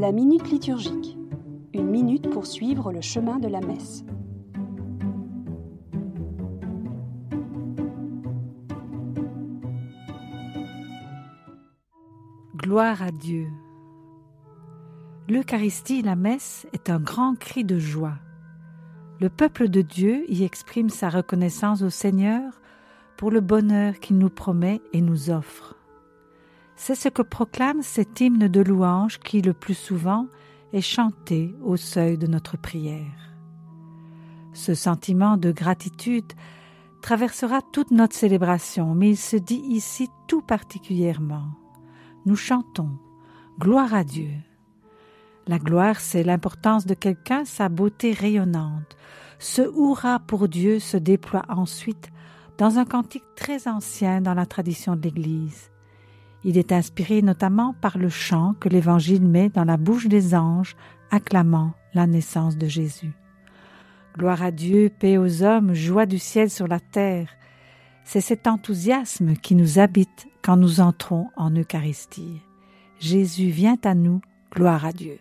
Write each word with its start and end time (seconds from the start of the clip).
La 0.00 0.12
minute 0.12 0.50
liturgique. 0.50 1.18
Une 1.74 1.90
minute 1.90 2.30
pour 2.30 2.46
suivre 2.46 2.90
le 2.90 3.02
chemin 3.02 3.38
de 3.38 3.48
la 3.48 3.60
messe. 3.60 4.02
Gloire 12.56 13.02
à 13.02 13.10
Dieu. 13.10 13.48
L'Eucharistie, 15.28 16.00
la 16.00 16.16
messe, 16.16 16.66
est 16.72 16.88
un 16.88 16.98
grand 16.98 17.38
cri 17.38 17.66
de 17.66 17.78
joie. 17.78 18.16
Le 19.20 19.28
peuple 19.28 19.68
de 19.68 19.82
Dieu 19.82 20.24
y 20.30 20.44
exprime 20.44 20.88
sa 20.88 21.10
reconnaissance 21.10 21.82
au 21.82 21.90
Seigneur 21.90 22.62
pour 23.18 23.30
le 23.30 23.42
bonheur 23.42 24.00
qu'il 24.00 24.16
nous 24.16 24.30
promet 24.30 24.80
et 24.94 25.02
nous 25.02 25.28
offre. 25.28 25.76
C'est 26.82 26.94
ce 26.94 27.10
que 27.10 27.20
proclame 27.20 27.82
cet 27.82 28.22
hymne 28.22 28.48
de 28.48 28.60
louange 28.62 29.18
qui, 29.18 29.42
le 29.42 29.52
plus 29.52 29.74
souvent, 29.74 30.28
est 30.72 30.80
chanté 30.80 31.54
au 31.62 31.76
seuil 31.76 32.16
de 32.16 32.26
notre 32.26 32.56
prière. 32.56 33.34
Ce 34.54 34.72
sentiment 34.72 35.36
de 35.36 35.52
gratitude 35.52 36.32
traversera 37.02 37.60
toute 37.60 37.90
notre 37.90 38.16
célébration, 38.16 38.94
mais 38.94 39.10
il 39.10 39.18
se 39.18 39.36
dit 39.36 39.62
ici 39.68 40.08
tout 40.26 40.40
particulièrement. 40.40 41.48
Nous 42.24 42.36
chantons 42.36 42.96
Gloire 43.58 43.92
à 43.92 44.02
Dieu. 44.02 44.32
La 45.46 45.58
gloire, 45.58 46.00
c'est 46.00 46.24
l'importance 46.24 46.86
de 46.86 46.94
quelqu'un, 46.94 47.44
sa 47.44 47.68
beauté 47.68 48.14
rayonnante. 48.14 48.96
Ce 49.38 49.60
hurrah 49.60 50.18
pour 50.18 50.48
Dieu 50.48 50.78
se 50.78 50.96
déploie 50.96 51.42
ensuite 51.50 52.08
dans 52.56 52.78
un 52.78 52.86
cantique 52.86 53.34
très 53.36 53.68
ancien 53.68 54.22
dans 54.22 54.34
la 54.34 54.46
tradition 54.46 54.96
de 54.96 55.02
l'Église. 55.02 55.70
Il 56.44 56.56
est 56.56 56.72
inspiré 56.72 57.22
notamment 57.22 57.74
par 57.80 57.98
le 57.98 58.08
chant 58.08 58.54
que 58.60 58.68
l'Évangile 58.68 59.26
met 59.26 59.48
dans 59.50 59.64
la 59.64 59.76
bouche 59.76 60.06
des 60.06 60.34
anges, 60.34 60.76
acclamant 61.10 61.72
la 61.94 62.06
naissance 62.06 62.56
de 62.56 62.66
Jésus. 62.66 63.12
Gloire 64.16 64.42
à 64.42 64.50
Dieu, 64.50 64.90
paix 64.98 65.18
aux 65.18 65.42
hommes, 65.42 65.74
joie 65.74 66.06
du 66.06 66.18
ciel 66.18 66.50
sur 66.50 66.66
la 66.66 66.80
terre. 66.80 67.28
C'est 68.04 68.20
cet 68.20 68.46
enthousiasme 68.46 69.34
qui 69.34 69.54
nous 69.54 69.78
habite 69.78 70.26
quand 70.42 70.56
nous 70.56 70.80
entrons 70.80 71.28
en 71.36 71.50
Eucharistie. 71.50 72.40
Jésus 72.98 73.50
vient 73.50 73.78
à 73.84 73.94
nous, 73.94 74.20
gloire 74.52 74.84
à 74.84 74.92
Dieu. 74.92 75.18